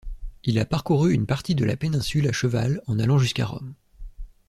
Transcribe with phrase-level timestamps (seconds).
[0.43, 3.75] Il a parcouru une partie de la péninsule à cheval en allant jusqu'à Rome.